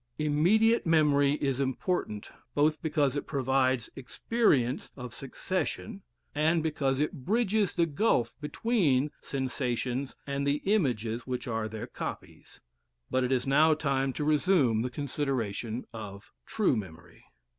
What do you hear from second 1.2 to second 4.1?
is important both because it provides